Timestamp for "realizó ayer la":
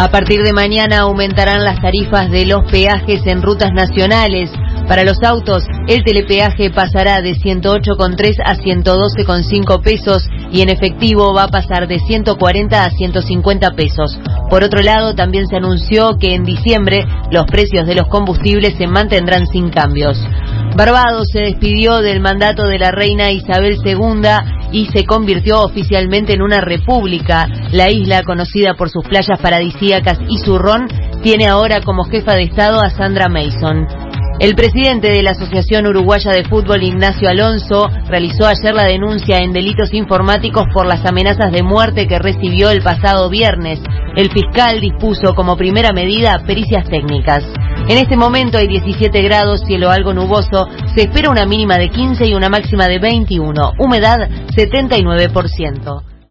38.08-38.84